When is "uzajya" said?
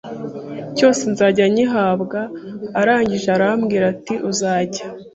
4.29-4.85